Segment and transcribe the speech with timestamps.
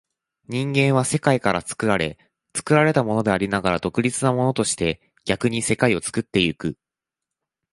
[0.47, 2.17] 人間は世界から作られ、
[2.55, 6.75] 作られたものでありながら独立なものとして、逆に世界を作ってゆく。